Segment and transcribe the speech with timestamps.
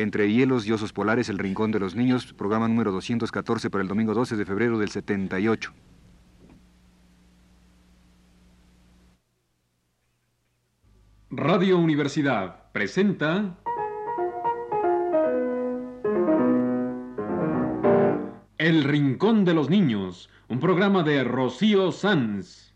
[0.00, 3.88] Entre hielos y osos polares, El Rincón de los Niños, programa número 214 para el
[3.88, 5.74] domingo 12 de febrero del 78.
[11.28, 13.58] Radio Universidad presenta
[18.56, 22.74] El Rincón de los Niños, un programa de Rocío Sanz.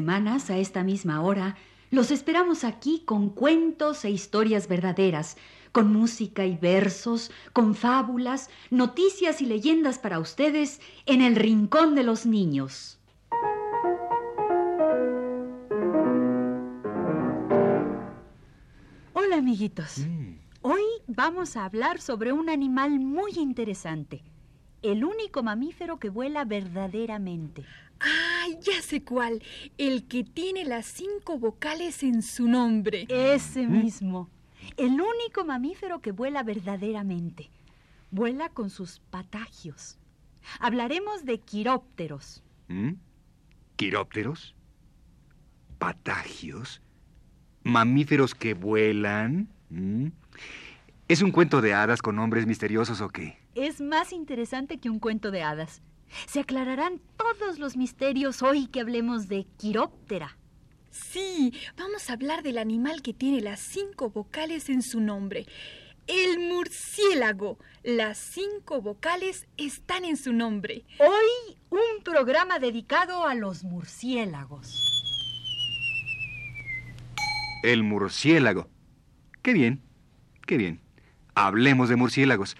[0.00, 1.56] Semanas, a esta misma hora,
[1.90, 5.36] los esperamos aquí con cuentos e historias verdaderas,
[5.72, 12.02] con música y versos, con fábulas, noticias y leyendas para ustedes en el Rincón de
[12.02, 12.98] los Niños.
[19.12, 20.06] Hola amiguitos.
[20.62, 24.22] Hoy vamos a hablar sobre un animal muy interesante,
[24.80, 27.66] el único mamífero que vuela verdaderamente.
[28.50, 29.42] ¡Ay, ya sé cuál!
[29.78, 33.06] El que tiene las cinco vocales en su nombre.
[33.08, 34.28] Ese mismo.
[34.76, 37.50] El único mamífero que vuela verdaderamente.
[38.10, 39.98] Vuela con sus patagios.
[40.58, 42.42] Hablaremos de quirópteros.
[42.68, 42.94] ¿Mm?
[43.76, 44.54] ¿Quirópteros?
[45.78, 46.82] ¿Patagios?
[47.62, 49.48] ¿Mamíferos que vuelan?
[49.70, 50.08] ¿Mm?
[51.08, 53.38] ¿Es un cuento de hadas con nombres misteriosos o qué?
[53.54, 55.82] Es más interesante que un cuento de hadas.
[56.26, 60.36] Se aclararán todos los misterios hoy que hablemos de quiróptera.
[60.90, 65.46] Sí, vamos a hablar del animal que tiene las cinco vocales en su nombre.
[66.06, 67.58] El murciélago.
[67.84, 70.84] Las cinco vocales están en su nombre.
[70.98, 74.74] Hoy un programa dedicado a los murciélagos.
[77.62, 78.68] El murciélago.
[79.42, 79.80] Qué bien,
[80.46, 80.80] qué bien.
[81.34, 82.56] Hablemos de murciélagos.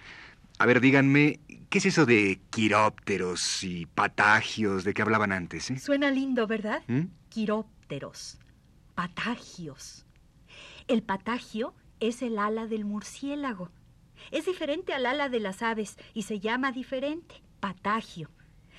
[0.59, 5.71] A ver, díganme, ¿qué es eso de quirópteros y patagios de que hablaban antes?
[5.71, 5.79] eh?
[5.79, 6.83] Suena lindo, ¿verdad?
[6.89, 7.07] ¿Mm?
[7.31, 8.39] Quirópteros,
[8.95, 10.05] patagios.
[10.89, 13.71] El patagio es el ala del murciélago.
[14.31, 18.29] Es diferente al ala de las aves y se llama diferente, patagio.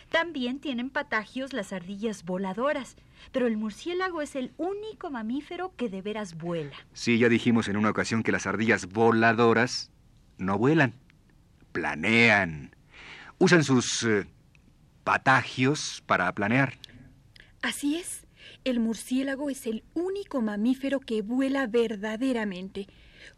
[0.09, 2.97] También tienen patagios las ardillas voladoras,
[3.31, 6.75] pero el murciélago es el único mamífero que de veras vuela.
[6.91, 9.89] Sí, ya dijimos en una ocasión que las ardillas voladoras
[10.37, 10.93] no vuelan,
[11.71, 12.75] planean.
[13.41, 14.27] Usan sus eh,
[15.03, 16.77] patagios para planear.
[17.63, 18.27] Así es.
[18.65, 22.85] El murciélago es el único mamífero que vuela verdaderamente.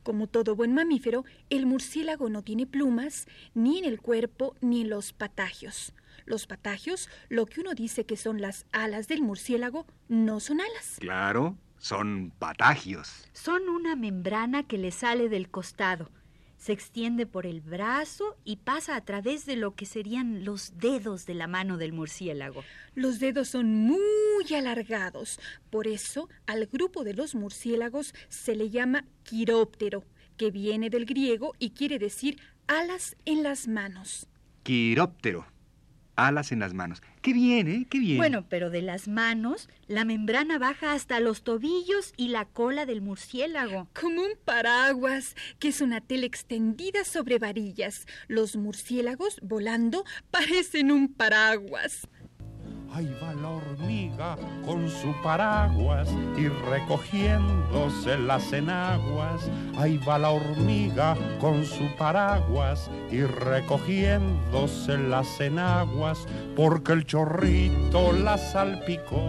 [0.04, 4.90] Como todo buen mamífero, el murciélago no tiene plumas ni en el cuerpo ni en
[4.90, 5.94] los patagios.
[6.26, 10.98] Los patagios, lo que uno dice que son las alas del murciélago, no son alas.
[11.00, 13.30] Claro, son patagios.
[13.32, 16.12] Son una membrana que le sale del costado.
[16.64, 21.26] Se extiende por el brazo y pasa a través de lo que serían los dedos
[21.26, 22.64] de la mano del murciélago.
[22.96, 25.42] Los dedos son muy alargados.
[25.70, 30.06] Por eso, al grupo de los murciélagos se le llama quiróptero,
[30.38, 34.30] que viene del griego y quiere decir alas en las manos.
[34.64, 35.53] Quiróptero.
[36.16, 37.02] Alas en las manos.
[37.22, 37.88] Qué bien, ¿eh?
[37.90, 38.18] Qué bien.
[38.18, 43.02] Bueno, pero de las manos, la membrana baja hasta los tobillos y la cola del
[43.02, 43.88] murciélago.
[44.00, 48.06] Como un paraguas, que es una tela extendida sobre varillas.
[48.28, 52.08] Los murciélagos, volando, parecen un paraguas.
[52.96, 59.50] Ahí va la hormiga con su paraguas y recogiéndose las enaguas.
[59.76, 68.38] Ahí va la hormiga con su paraguas y recogiéndose las enaguas porque el chorrito la
[68.38, 69.24] salpicó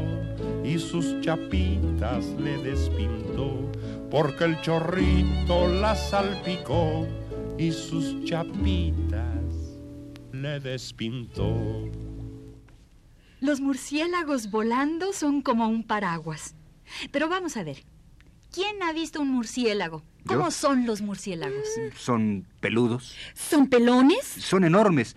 [0.62, 3.72] y sus chapitas le despintó.
[4.10, 7.06] Porque el chorrito la salpicó
[7.56, 9.80] y sus chapitas
[10.32, 12.13] le despintó.
[13.44, 16.54] Los murciélagos volando son como un paraguas.
[17.10, 17.84] Pero vamos a ver.
[18.50, 20.02] ¿Quién ha visto un murciélago?
[20.24, 20.50] ¿Cómo ¿Yo?
[20.50, 21.68] son los murciélagos?
[21.94, 23.14] Son peludos.
[23.34, 24.24] ¿Son pelones?
[24.24, 25.14] Son enormes.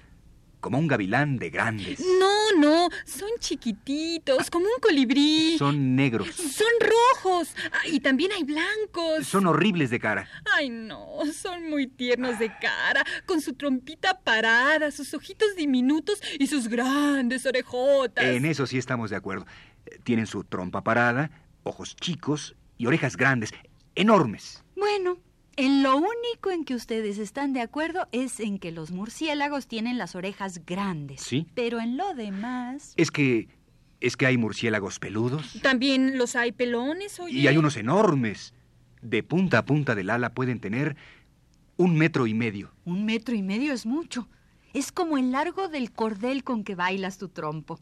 [0.60, 2.00] Como un gavilán de grandes.
[2.00, 5.56] No, no, son chiquititos, como un colibrí.
[5.58, 6.30] Son negros.
[6.36, 7.56] Son rojos.
[7.72, 9.28] Ah, y también hay blancos.
[9.28, 10.28] Son horribles de cara.
[10.56, 16.48] Ay, no, son muy tiernos de cara, con su trompita parada, sus ojitos diminutos y
[16.48, 18.26] sus grandes orejotas.
[18.26, 19.46] En eso sí estamos de acuerdo.
[19.86, 21.30] Eh, Tienen su trompa parada,
[21.64, 23.52] ojos chicos y orejas grandes,
[23.96, 24.64] enormes.
[24.76, 25.18] Bueno,
[25.58, 29.98] en lo único en que ustedes están de acuerdo es en que los murciélagos tienen
[29.98, 31.22] las orejas grandes.
[31.22, 31.48] Sí.
[31.54, 32.94] Pero en lo demás...
[32.96, 33.50] Es que
[34.00, 35.60] ¿Es que hay murciélagos peludos?
[35.64, 37.40] También los hay pelones, oye.
[37.40, 38.54] Y hay unos enormes.
[39.02, 40.96] De punta a punta del ala pueden tener
[41.78, 42.74] un metro y medio.
[42.86, 44.28] Un metro y medio es mucho.
[44.74, 47.80] Es como el largo del cordel con que bailas tu trompo.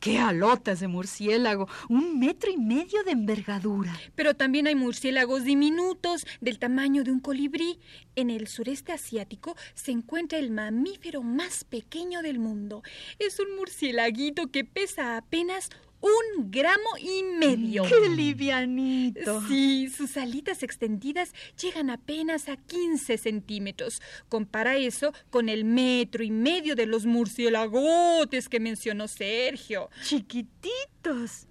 [0.00, 1.68] ¡Qué alotas de murciélago!
[1.88, 3.94] Un metro y medio de envergadura.
[4.14, 7.78] Pero también hay murciélagos diminutos, del tamaño de un colibrí.
[8.14, 12.82] En el sureste asiático se encuentra el mamífero más pequeño del mundo.
[13.18, 15.70] Es un murciélaguito que pesa apenas
[16.06, 17.84] un gramo y medio.
[17.84, 19.42] ¡Qué livianito!
[19.48, 24.00] Sí, sus alitas extendidas llegan apenas a 15 centímetros.
[24.28, 29.90] Compara eso con el metro y medio de los murciélagotes que mencionó Sergio.
[30.02, 31.46] Chiquititos.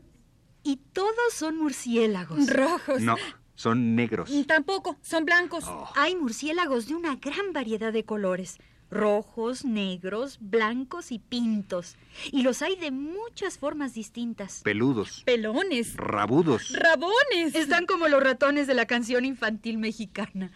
[0.64, 2.50] Y todos son murciélagos.
[2.50, 3.02] Rojos.
[3.02, 3.16] No,
[3.56, 4.32] son negros.
[4.48, 5.66] Tampoco, son blancos.
[5.68, 5.90] Oh.
[5.96, 8.58] Hay murciélagos de una gran variedad de colores.
[8.90, 11.98] Rojos, negros, blancos y pintos.
[12.32, 14.62] Y los hay de muchas formas distintas.
[14.64, 15.24] Peludos.
[15.26, 15.96] Pelones.
[15.98, 16.74] Rabudos.
[16.74, 17.56] Rabones.
[17.56, 20.52] Están como los ratones de la canción infantil mexicana.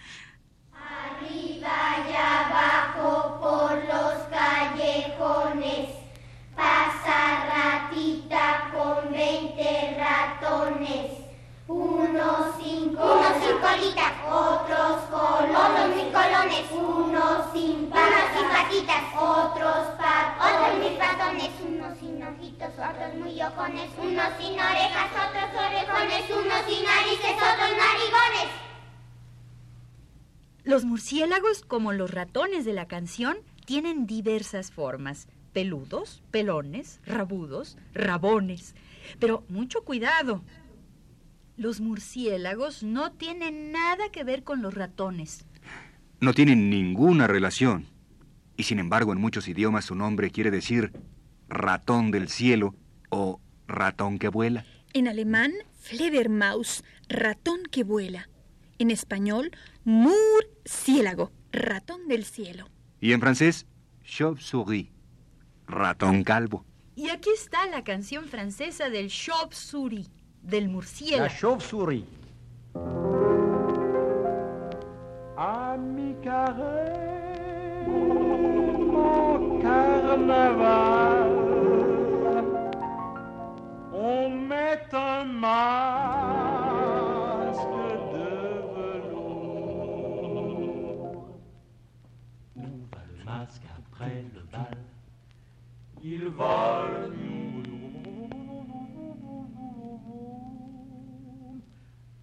[0.74, 5.99] Arriba y abajo por los callejones.
[26.70, 26.78] Orejones.
[26.78, 27.36] Unos sin narices.
[27.36, 28.54] Otros narigones.
[30.64, 35.28] Los murciélagos, como los ratones de la canción, tienen diversas formas.
[35.54, 38.76] Peludos, pelones, rabudos, rabones.
[39.20, 40.44] Pero mucho cuidado.
[41.58, 45.46] Los murciélagos no tienen nada que ver con los ratones.
[46.22, 47.88] No tienen ninguna relación.
[48.56, 50.92] Y sin embargo, en muchos idiomas su nombre quiere decir
[51.48, 52.76] ratón del cielo
[53.10, 54.66] o ratón que vuela.
[54.94, 58.30] En alemán, Fledermaus, ratón que vuela.
[58.78, 59.52] En español,
[59.84, 62.68] murciélago, ratón del cielo.
[63.02, 63.66] Y en francés,
[64.04, 64.90] chauve-souris,
[65.68, 66.66] ratón calvo.
[66.96, 70.10] Y aquí está la canción francesa del chauve-souris,
[70.42, 71.28] del La murciélago.
[71.40, 72.04] chauve-souris.
[75.42, 81.09] À mi carré, mon carnaval,
[84.94, 85.60] un masque
[88.14, 88.30] de
[88.74, 90.20] velours.
[92.56, 94.78] Où va le masque après le bal
[96.02, 97.16] Il vole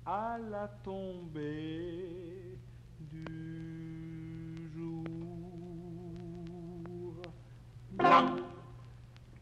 [0.06, 2.58] à la tombée
[3.00, 5.04] du jour.
[7.92, 8.36] Blanc,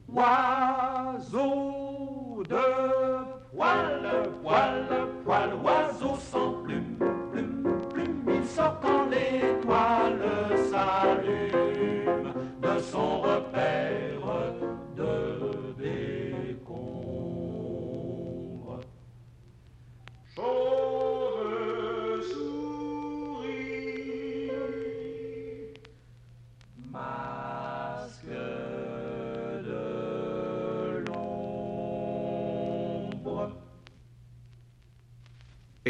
[0.08, 1.54] oiseau
[2.48, 2.93] de
[4.42, 5.03] walla.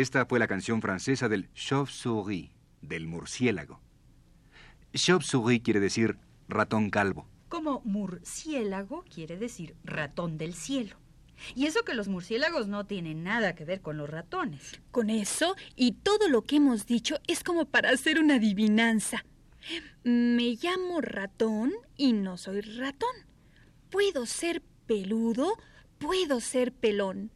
[0.05, 2.51] Esta fue la canción francesa del chauve-souris,
[2.83, 3.81] del murciélago.
[4.93, 7.27] Chauve-souris quiere decir ratón calvo.
[7.49, 10.95] Como murciélago quiere decir ratón del cielo.
[11.55, 14.79] Y eso que los murciélagos no tienen nada que ver con los ratones.
[14.91, 19.25] Con eso y todo lo que hemos dicho es como para hacer una adivinanza.
[20.03, 23.17] Me llamo ratón y no soy ratón.
[23.89, 25.57] Puedo ser peludo,
[25.97, 27.31] puedo ser pelón.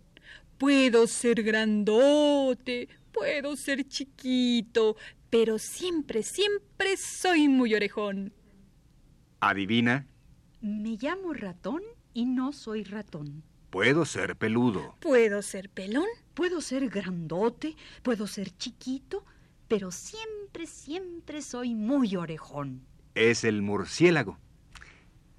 [0.58, 4.96] Puedo ser grandote, puedo ser chiquito,
[5.30, 8.32] pero siempre, siempre soy muy orejón.
[9.40, 10.06] Adivina,
[10.60, 13.44] Me llamo ratón y no soy ratón.
[13.70, 14.96] puedo ser peludo.
[15.00, 19.24] Puedo ser pelón, Puedo ser grandote, puedo ser chiquito,
[19.66, 22.86] pero siempre, siempre soy muy orejón.
[23.16, 24.38] Es el murciélago.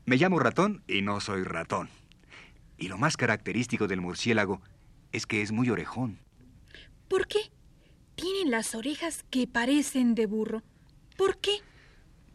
[0.05, 1.89] Me llamo ratón y no soy ratón.
[2.77, 4.61] Y lo más característico del murciélago
[5.11, 6.19] es que es muy orejón.
[7.07, 7.39] ¿Por qué?
[8.15, 10.63] Tienen las orejas que parecen de burro.
[11.17, 11.51] ¿Por qué?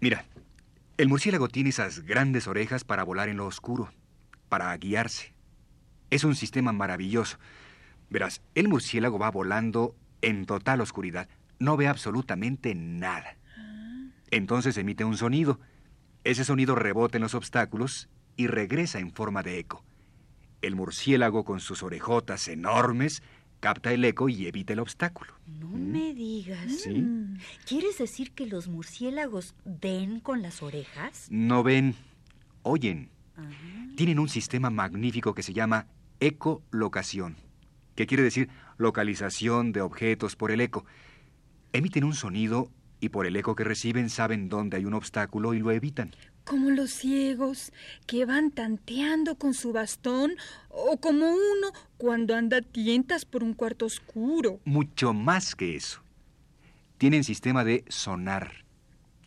[0.00, 0.24] Mira,
[0.96, 3.92] el murciélago tiene esas grandes orejas para volar en lo oscuro,
[4.48, 5.34] para guiarse.
[6.10, 7.38] Es un sistema maravilloso.
[8.10, 11.28] Verás, el murciélago va volando en total oscuridad.
[11.58, 13.36] No ve absolutamente nada.
[14.30, 15.60] Entonces emite un sonido.
[16.24, 19.84] Ese sonido rebota en los obstáculos y regresa en forma de eco.
[20.64, 23.22] El murciélago con sus orejotas enormes
[23.60, 25.34] capta el eco y evita el obstáculo.
[25.46, 26.72] No me digas.
[26.72, 27.04] ¿Sí?
[27.66, 31.26] ¿Quieres decir que los murciélagos ven con las orejas?
[31.28, 31.94] No ven,
[32.62, 33.10] oyen.
[33.36, 33.42] Ah.
[33.94, 35.86] Tienen un sistema magnífico que se llama
[36.18, 37.36] ecolocación,
[37.94, 40.86] que quiere decir localización de objetos por el eco.
[41.74, 45.58] Emiten un sonido y por el eco que reciben saben dónde hay un obstáculo y
[45.58, 46.12] lo evitan.
[46.44, 47.72] Como los ciegos
[48.06, 50.34] que van tanteando con su bastón
[50.68, 54.60] o como uno cuando anda a tientas por un cuarto oscuro.
[54.64, 56.02] Mucho más que eso.
[56.98, 58.64] Tienen sistema de sonar,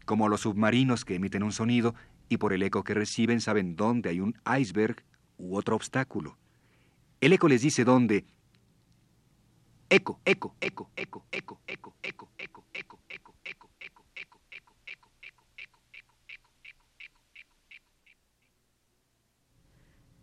[0.06, 1.96] como los submarinos que emiten un sonido
[2.30, 5.04] y por el eco que reciben saben dónde hay un iceberg
[5.38, 6.38] u otro obstáculo.
[7.20, 8.26] El eco les dice dónde.
[9.90, 13.27] Eco, eco, eco, eco, eco, eco, eco, eco, eco, eco,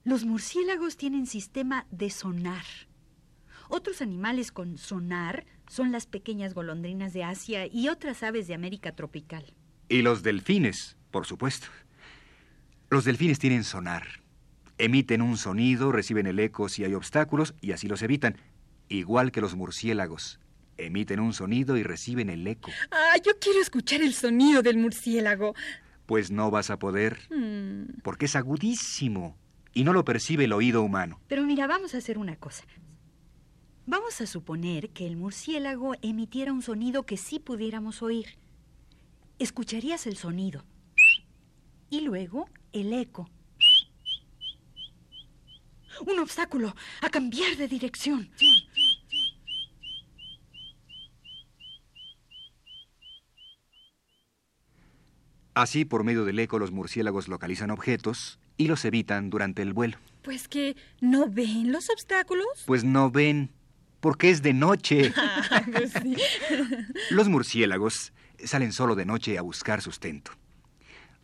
[0.04, 2.64] Los murciélagos tienen sistema de sonar.
[3.70, 8.92] Otros animales con sonar son las pequeñas golondrinas de Asia y otras aves de América
[8.94, 9.54] tropical.
[9.88, 11.68] Y los delfines, por supuesto.
[12.90, 14.06] Los delfines tienen sonar.
[14.76, 18.37] Emiten un sonido, reciben el eco si hay obstáculos y así los evitan.
[18.88, 20.38] Igual que los murciélagos.
[20.76, 22.70] Emiten un sonido y reciben el eco.
[22.90, 25.54] Ah, yo quiero escuchar el sonido del murciélago.
[26.04, 29.38] Pues no vas a poder, Mm, porque es agudísimo
[29.75, 31.21] y no lo percibe el oído humano.
[31.28, 32.64] Pero mira, vamos a hacer una cosa.
[33.87, 38.38] Vamos a suponer que el murciélago emitiera un sonido que sí pudiéramos oír.
[39.38, 40.64] Escucharías el sonido
[41.90, 43.28] y luego el eco.
[46.07, 48.31] Un obstáculo a cambiar de dirección.
[55.54, 59.99] Así, por medio del eco, los murciélagos localizan objetos y los evitan durante el vuelo.
[60.23, 62.46] Pues que no ven los obstáculos.
[62.66, 63.52] Pues no ven,
[64.00, 65.12] porque es de noche.
[65.73, 66.16] Pues sí.
[67.11, 68.12] Los murciélagos
[68.44, 70.32] salen solo de noche a buscar sustento.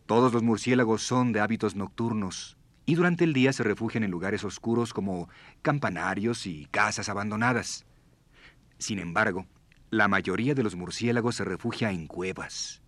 [0.05, 4.43] Todos los murciélagos son de hábitos nocturnos y durante el día se refugian en lugares
[4.43, 5.29] oscuros como
[5.61, 7.85] campanarios y casas abandonadas.
[8.77, 9.45] Sin embargo,
[9.89, 12.80] la mayoría de los murciélagos se refugia en cuevas,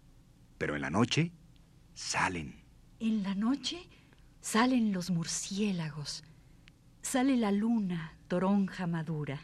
[0.58, 1.32] pero en la noche
[1.94, 2.56] salen.
[3.00, 3.88] En la noche
[4.42, 6.24] salen los murciélagos.
[7.02, 9.42] Sale la luna, toronja madura.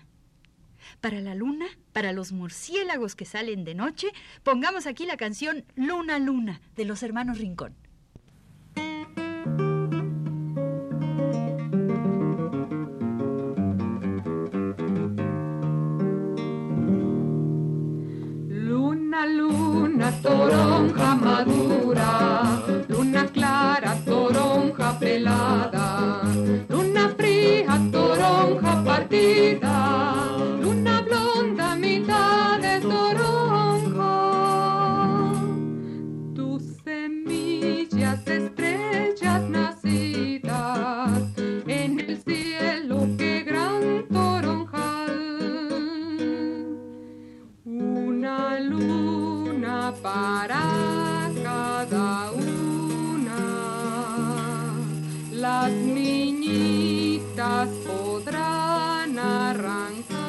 [1.02, 4.08] Para la luna, para los murciélagos que salen de noche,
[4.44, 7.76] pongamos aquí la canción Luna Luna de los hermanos Rincón.
[20.22, 26.22] Toronja madura, luna clara, toronja pelada,
[26.70, 30.09] luna fría, toronja partida,
[49.92, 53.40] para cada una.
[55.32, 60.20] Las niñitas podrán arrancar.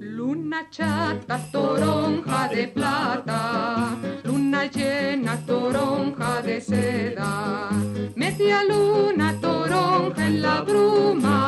[0.00, 6.11] Luna chata, toronja de plata, luna llena, toronja
[6.42, 7.70] de seda,
[8.16, 11.41] media luna, toronja en la bruma,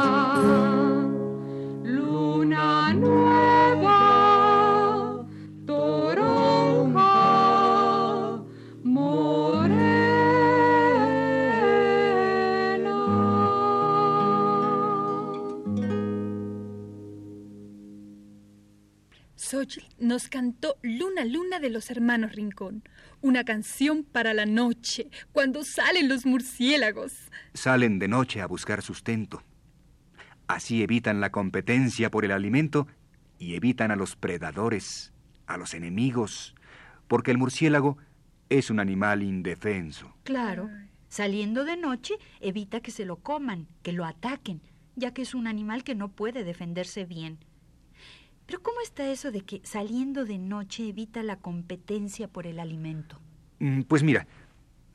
[19.45, 22.83] Xochitl nos cantó Luna Luna de los hermanos Rincón,
[23.21, 27.13] una canción para la noche, cuando salen los murciélagos.
[27.53, 29.43] Salen de noche a buscar sustento.
[30.47, 32.87] Así evitan la competencia por el alimento
[33.39, 35.13] y evitan a los predadores,
[35.47, 36.55] a los enemigos,
[37.07, 37.99] porque el murciélago
[38.49, 40.15] es un animal indefenso.
[40.25, 40.71] Claro,
[41.09, 44.63] saliendo de noche evita que se lo coman, que lo ataquen,
[44.97, 47.39] ya que es un animal que no puede defenderse bien.
[48.47, 53.21] Pero ¿cómo está eso de que saliendo de noche evita la competencia por el alimento?
[53.59, 54.27] Mm, Pues mira,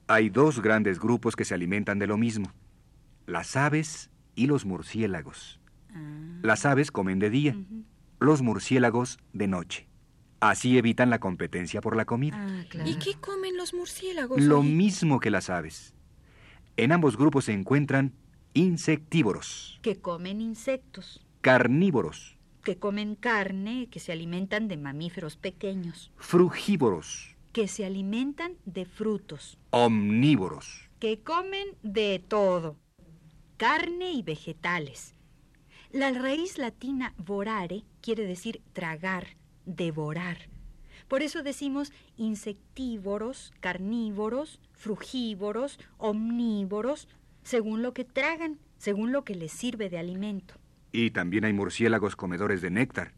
[0.07, 2.51] hay dos grandes grupos que se alimentan de lo mismo,
[3.25, 5.59] las aves y los murciélagos.
[5.93, 7.55] Ah, Las aves comen de día
[8.19, 9.87] los murciélagos de noche.
[10.41, 12.37] Así evitan la competencia por la comida.
[12.39, 12.89] Ah, claro.
[12.89, 14.41] ¿Y qué comen los murciélagos?
[14.41, 14.69] Lo oye?
[14.69, 15.93] mismo que las aves.
[16.77, 18.13] En ambos grupos se encuentran
[18.53, 22.37] insectívoros, Que comen insectos, carnívoros,
[22.69, 29.57] que comen carne, que se alimentan de mamíferos pequeños, frugívoros, que se alimentan de frutos,
[29.71, 30.87] omnívoros.
[30.99, 32.75] que comen de todo,
[33.57, 35.15] carne y vegetales.
[35.91, 39.35] La raíz latina vorare quiere decir tragar,
[39.65, 40.37] devorar.
[41.07, 47.07] Por eso decimos insectívoros, carnívoros, frugívoros, omnívoros,
[47.41, 50.53] según lo que tragan, según lo que les sirve de alimento.
[50.91, 53.13] Y también hay murciélagos comedores de néctar.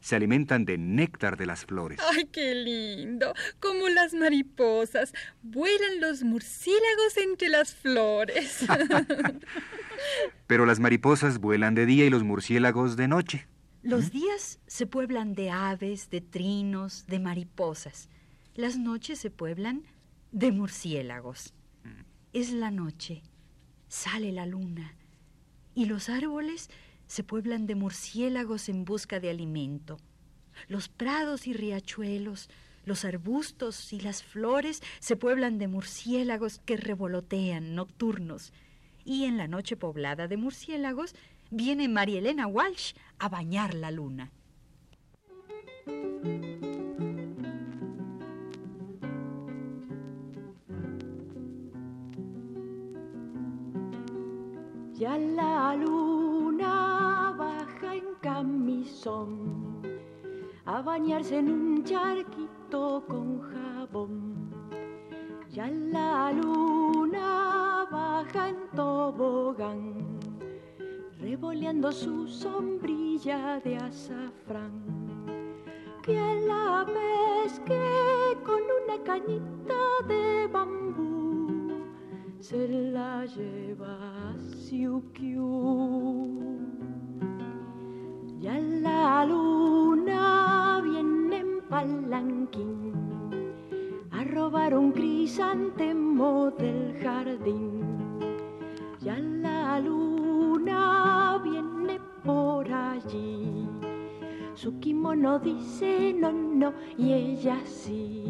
[0.00, 2.00] Se alimentan de néctar de las flores.
[2.10, 3.32] ¡Ay, qué lindo!
[3.60, 5.12] Como las mariposas.
[5.42, 8.66] Vuelan los murciélagos entre las flores.
[10.48, 13.46] Pero las mariposas vuelan de día y los murciélagos de noche.
[13.82, 18.08] Los días se pueblan de aves, de trinos, de mariposas.
[18.54, 19.84] Las noches se pueblan
[20.30, 21.54] de murciélagos.
[22.32, 23.22] Es la noche,
[23.88, 24.94] sale la luna,
[25.74, 26.70] y los árboles
[27.12, 29.98] se pueblan de murciélagos en busca de alimento.
[30.66, 32.48] Los prados y riachuelos,
[32.86, 38.54] los arbustos y las flores se pueblan de murciélagos que revolotean nocturnos.
[39.04, 41.14] Y en la noche poblada de murciélagos
[41.50, 44.32] viene María Elena Walsh a bañar la luna.
[54.94, 56.31] Ya la en
[58.22, 59.82] camisón
[60.64, 64.50] a bañarse en un charquito con jabón.
[65.50, 70.18] Ya la luna baja en tobogán,
[71.18, 74.80] revoleando su sombrilla de azafrán.
[76.02, 77.82] Que la pesque
[78.44, 81.84] con una cañita de bambú,
[82.40, 83.94] se la lleva
[84.30, 86.31] a Siukiu.
[89.02, 92.94] La luna viene en palanquín
[94.12, 97.82] a robar un crisantemo del jardín.
[99.00, 103.66] Ya la luna viene por allí.
[104.54, 108.22] Su kimono dice no, no, y ella sí.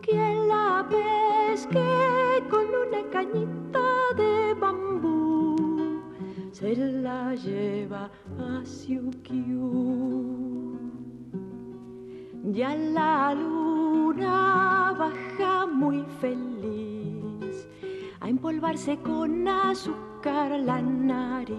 [0.00, 1.90] Que la pesque
[2.48, 5.56] con una cañita de bambú,
[6.52, 9.76] se la lleva a.
[12.52, 17.66] Ya la luna baja muy feliz
[18.20, 21.56] a empolvarse con azúcar la nariz.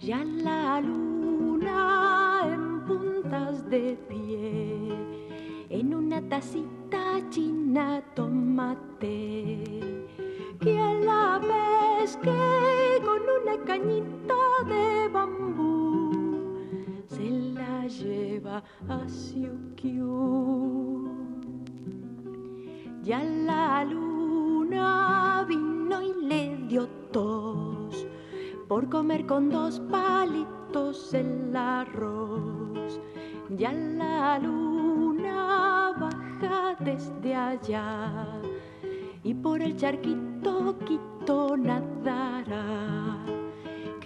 [0.00, 4.96] Ya la luna en puntas de pie,
[5.68, 9.62] en una tacita china tomate.
[10.60, 12.95] Que la pesque con
[13.46, 14.34] una cañita
[14.66, 16.10] de bambú
[17.06, 21.06] se la lleva a Siukiu.
[23.04, 28.08] Ya la luna vino y le dio tos
[28.66, 33.00] por comer con dos palitos el arroz.
[33.50, 38.26] Ya la luna baja desde allá
[39.22, 43.35] y por el charquito quito nadará.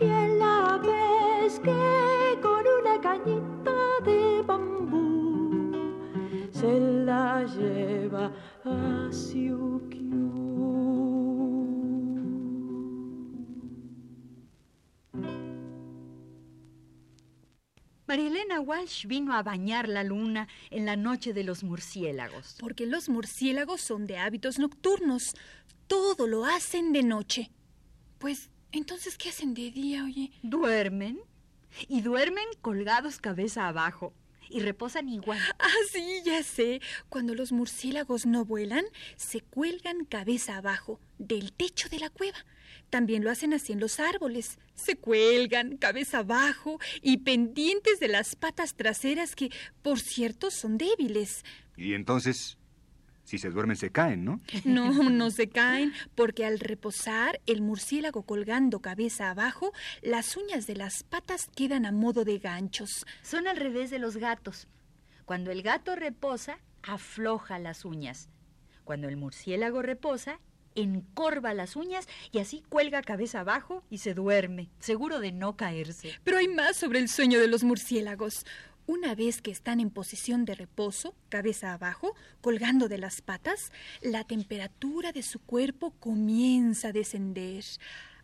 [0.01, 0.07] Que
[0.39, 5.73] la pesque con una cañita de bambú
[6.51, 8.33] se la lleva
[8.65, 10.31] a Siukiu.
[18.07, 22.57] María Elena Walsh vino a bañar la luna en la noche de los murciélagos.
[22.59, 25.35] Porque los murciélagos son de hábitos nocturnos.
[25.87, 27.51] Todo lo hacen de noche.
[28.19, 30.31] Pues, entonces, ¿qué hacen de día, oye?
[30.43, 31.21] Duermen
[31.89, 34.13] y duermen colgados cabeza abajo
[34.49, 35.39] y reposan igual.
[35.59, 36.81] Ah, sí, ya sé.
[37.09, 38.85] Cuando los murciélagos no vuelan,
[39.17, 42.39] se cuelgan cabeza abajo del techo de la cueva.
[42.89, 44.59] También lo hacen así en los árboles.
[44.75, 49.51] Se cuelgan cabeza abajo y pendientes de las patas traseras que,
[49.83, 51.45] por cierto, son débiles.
[51.77, 52.59] Y entonces,
[53.31, 54.41] si se duermen, se caen, ¿no?
[54.65, 60.75] No, no se caen, porque al reposar, el murciélago colgando cabeza abajo, las uñas de
[60.75, 63.07] las patas quedan a modo de ganchos.
[63.23, 64.67] Son al revés de los gatos.
[65.27, 68.29] Cuando el gato reposa, afloja las uñas.
[68.83, 70.41] Cuando el murciélago reposa,
[70.75, 76.15] encorva las uñas y así cuelga cabeza abajo y se duerme, seguro de no caerse.
[76.25, 78.45] Pero hay más sobre el sueño de los murciélagos.
[78.91, 83.71] Una vez que están en posición de reposo, cabeza abajo, colgando de las patas,
[84.03, 87.63] la temperatura de su cuerpo comienza a descender.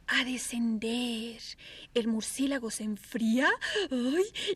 [0.09, 1.41] A descender.
[1.95, 3.49] El murciélago se enfría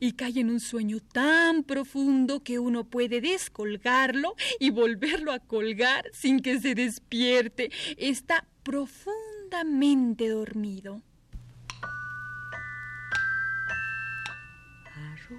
[0.01, 6.11] y cae en un sueño tan profundo que uno puede descolgarlo y volverlo a colgar
[6.13, 7.71] sin que se despierte.
[7.97, 11.05] Está profundamente dormido.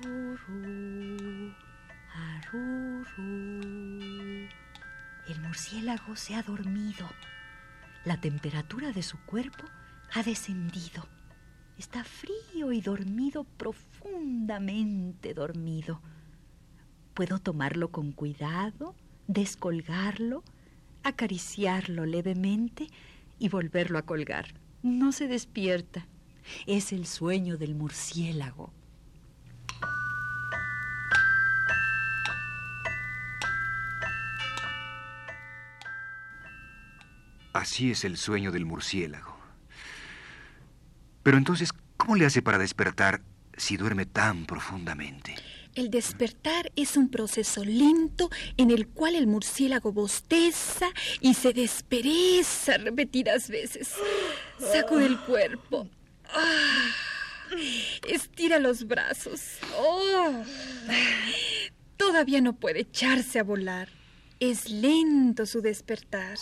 [0.01, 1.53] Arrurú,
[2.11, 3.59] arrurú.
[5.27, 7.07] El murciélago se ha dormido.
[8.03, 9.63] La temperatura de su cuerpo
[10.11, 11.07] ha descendido.
[11.77, 16.01] Está frío y dormido, profundamente dormido.
[17.13, 18.95] Puedo tomarlo con cuidado,
[19.27, 20.43] descolgarlo,
[21.03, 22.87] acariciarlo levemente
[23.37, 24.47] y volverlo a colgar.
[24.81, 26.07] No se despierta.
[26.65, 28.73] Es el sueño del murciélago.
[37.61, 39.37] Así es el sueño del murciélago.
[41.21, 43.21] Pero entonces, ¿cómo le hace para despertar
[43.55, 45.35] si duerme tan profundamente?
[45.75, 50.87] El despertar es un proceso lento en el cual el murciélago bosteza
[51.19, 53.93] y se despereza repetidas veces.
[54.57, 55.87] Sacude el cuerpo.
[56.33, 56.89] Ah,
[58.09, 59.59] Estira los brazos.
[59.77, 60.43] Oh.
[61.95, 63.87] Todavía no puede echarse a volar.
[64.39, 66.39] Es lento su despertar.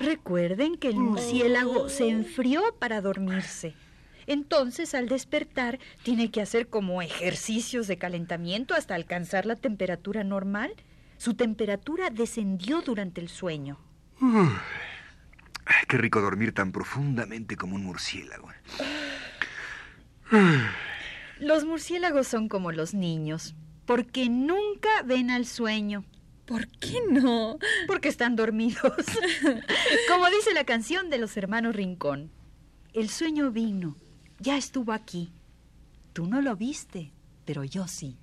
[0.00, 3.74] Recuerden que el murciélago se enfrió para dormirse.
[4.26, 10.72] Entonces, al despertar, tiene que hacer como ejercicios de calentamiento hasta alcanzar la temperatura normal.
[11.18, 13.78] Su temperatura descendió durante el sueño.
[15.86, 18.48] Qué rico dormir tan profundamente como un murciélago.
[21.38, 26.04] Los murciélagos son como los niños, porque nunca ven al sueño,
[26.50, 27.60] ¿Por qué no?
[27.86, 28.82] porque están dormidos.
[30.08, 32.32] como dice la canción de los hermanos Rincón.
[32.92, 33.96] El sueño vino,
[34.40, 35.32] ya estuvo aquí.
[36.12, 37.12] Tú no lo viste,
[37.44, 38.16] pero yo sí.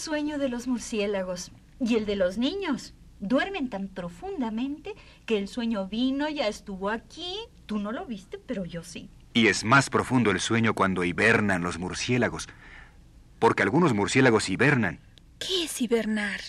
[0.00, 2.94] Sueño de los murciélagos y el de los niños.
[3.20, 4.94] Duermen tan profundamente
[5.26, 7.36] que el sueño vino, ya estuvo aquí.
[7.66, 9.10] Tú no lo viste, pero yo sí.
[9.34, 12.48] Y es más profundo el sueño cuando hibernan los murciélagos.
[13.38, 15.00] Porque algunos murciélagos hibernan.
[15.38, 16.40] ¿Qué es hibernar?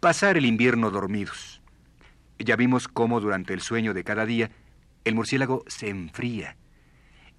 [0.00, 1.62] Pasar el invierno dormidos.
[2.38, 4.50] Ya vimos cómo durante el sueño de cada día
[5.04, 6.56] el murciélago se enfría.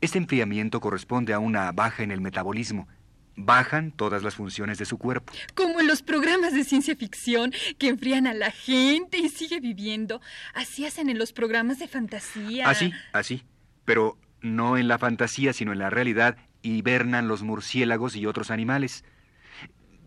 [0.01, 2.87] Este enfriamiento corresponde a una baja en el metabolismo.
[3.35, 5.33] Bajan todas las funciones de su cuerpo.
[5.53, 10.21] Como en los programas de ciencia ficción que enfrían a la gente y sigue viviendo.
[10.53, 12.69] Así hacen en los programas de fantasía.
[12.69, 13.43] Así, así.
[13.83, 19.03] Pero no en la fantasía, sino en la realidad, hibernan los murciélagos y otros animales.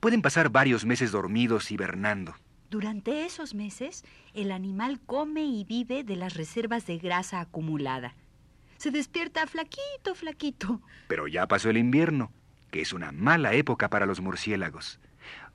[0.00, 2.34] Pueden pasar varios meses dormidos hibernando.
[2.70, 8.14] Durante esos meses, el animal come y vive de las reservas de grasa acumulada.
[8.76, 10.82] Se despierta flaquito, flaquito.
[11.08, 12.30] Pero ya pasó el invierno,
[12.70, 14.98] que es una mala época para los murciélagos.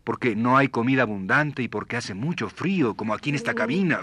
[0.04, 3.99] Porque no hay comida abundante y porque hace mucho frío, como aquí en esta cabina.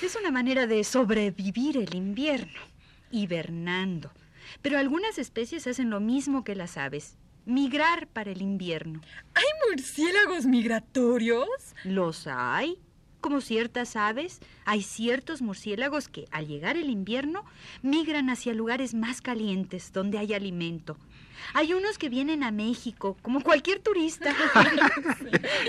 [0.00, 2.60] Es una manera de sobrevivir el invierno,
[3.10, 4.12] hibernando.
[4.62, 9.00] Pero algunas especies hacen lo mismo que las aves, migrar para el invierno.
[9.34, 11.48] ¿Hay murciélagos migratorios?
[11.84, 12.78] Los hay.
[13.20, 17.44] Como ciertas aves, hay ciertos murciélagos que, al llegar el invierno,
[17.82, 20.96] migran hacia lugares más calientes, donde hay alimento.
[21.54, 24.34] Hay unos que vienen a México, como cualquier turista.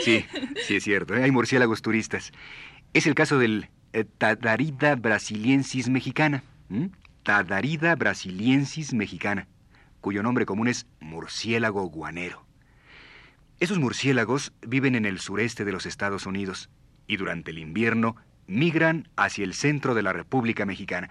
[0.04, 0.26] Sí,
[0.66, 1.24] sí es cierto, ¿eh?
[1.24, 2.32] hay murciélagos turistas.
[2.94, 6.44] Es el caso del eh, Tadarida brasiliensis mexicana.
[7.24, 9.48] Tadarida brasiliensis mexicana,
[10.00, 12.46] cuyo nombre común es murciélago guanero.
[13.60, 16.70] Esos murciélagos viven en el sureste de los Estados Unidos
[17.06, 18.16] y durante el invierno
[18.48, 21.10] migran hacia el centro de la República Mexicana.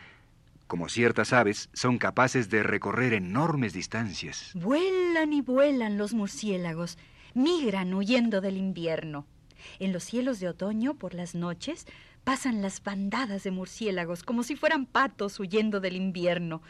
[0.71, 4.53] Como ciertas aves, son capaces de recorrer enormes distancias.
[4.55, 6.97] Vuelan y vuelan los murciélagos,
[7.35, 9.27] migran huyendo del invierno.
[9.81, 11.89] En los cielos de otoño, por las noches,
[12.23, 16.63] pasan las bandadas de murciélagos como si fueran patos huyendo del invierno.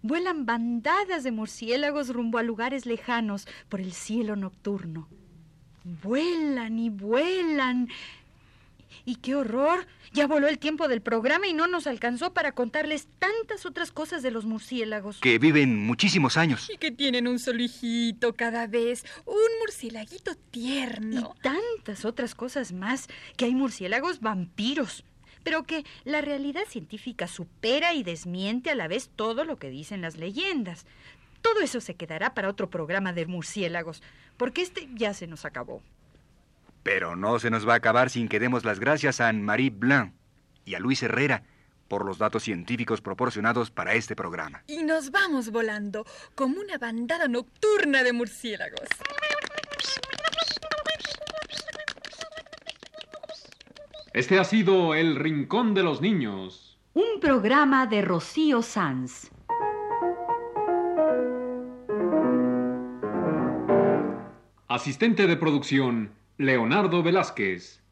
[0.00, 5.08] Vuelan bandadas de murciélagos rumbo a lugares lejanos por el cielo nocturno.
[6.04, 7.88] Vuelan y vuelan.
[9.04, 9.86] ¡Y qué horror!
[10.12, 14.22] Ya voló el tiempo del programa y no nos alcanzó para contarles tantas otras cosas
[14.22, 15.20] de los murciélagos.
[15.20, 16.68] Que viven muchísimos años.
[16.68, 19.04] Y que tienen un solo hijito cada vez.
[19.26, 21.34] Un murciélaguito tierno.
[21.36, 25.04] Y tantas otras cosas más, que hay murciélagos vampiros,
[25.42, 30.02] pero que la realidad científica supera y desmiente a la vez todo lo que dicen
[30.02, 30.86] las leyendas.
[31.42, 34.02] Todo eso se quedará para otro programa de murciélagos,
[34.36, 35.82] porque este ya se nos acabó.
[36.82, 40.14] Pero no se nos va a acabar sin que demos las gracias a Anne-Marie Blanc
[40.64, 41.44] y a Luis Herrera
[41.88, 44.62] por los datos científicos proporcionados para este programa.
[44.68, 48.88] Y nos vamos volando como una bandada nocturna de murciélagos.
[54.12, 56.78] Este ha sido El Rincón de los Niños.
[56.94, 59.30] Un programa de Rocío Sanz.
[64.66, 67.82] Asistente de producción, Leonardo Velázquez.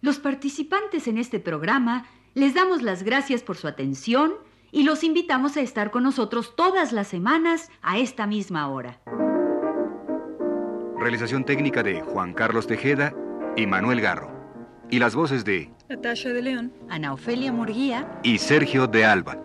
[0.00, 4.32] Los participantes en este programa les damos las gracias por su atención
[4.74, 9.00] y los invitamos a estar con nosotros todas las semanas a esta misma hora.
[10.98, 13.14] Realización técnica de Juan Carlos Tejeda
[13.56, 14.34] y Manuel Garro.
[14.90, 16.72] Y las voces de Natasha de León.
[16.88, 19.38] Ana Ofelia Murguía y Sergio de Alba.